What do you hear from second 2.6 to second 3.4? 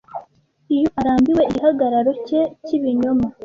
cyibinyoma